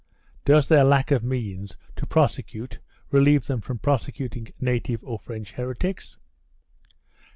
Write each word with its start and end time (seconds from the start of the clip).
Does 0.45 0.67
their 0.67 0.83
lack 0.83 1.11
of 1.11 1.23
means 1.23 1.77
to 1.95 2.07
prosecute 2.07 2.79
relieve 3.11 3.45
them 3.45 3.61
from 3.61 3.77
prosecuting 3.77 4.47
native 4.65 5.03
or 5.03 5.19
French 5.19 5.51
heretics 5.51 6.17